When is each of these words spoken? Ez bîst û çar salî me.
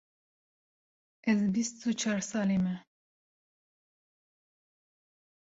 Ez 1.29 1.39
bîst 1.53 1.77
û 1.89 1.91
çar 2.01 2.19
salî 2.31 2.57
me. 2.65 2.75